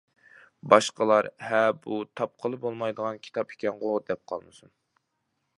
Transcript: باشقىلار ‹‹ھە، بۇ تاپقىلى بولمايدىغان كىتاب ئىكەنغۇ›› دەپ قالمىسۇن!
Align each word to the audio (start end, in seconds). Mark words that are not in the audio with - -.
باشقىلار 0.73 1.29
‹‹ھە، 1.49 1.59
بۇ 1.83 1.99
تاپقىلى 2.21 2.61
بولمايدىغان 2.65 3.23
كىتاب 3.29 3.55
ئىكەنغۇ›› 3.57 3.95
دەپ 4.11 4.25
قالمىسۇن! 4.33 4.77